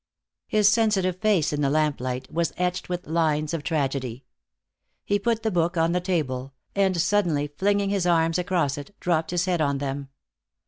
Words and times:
His 0.47 0.67
sensitive 0.67 1.17
face 1.17 1.53
in 1.53 1.61
the 1.61 1.69
lamplight 1.69 2.33
was 2.33 2.53
etched 2.57 2.89
with 2.89 3.05
lines 3.05 3.53
of 3.53 3.61
tragedy. 3.61 4.25
He 5.05 5.19
put 5.19 5.43
the 5.43 5.51
book 5.51 5.77
on 5.77 5.91
the 5.91 6.01
table, 6.01 6.55
and 6.75 6.99
suddenly 6.99 7.45
flinging 7.49 7.91
his 7.91 8.07
arms 8.07 8.39
across 8.39 8.79
it, 8.79 8.95
dropped 8.99 9.29
his 9.29 9.45
head 9.45 9.61
on 9.61 9.77
them. 9.77 10.09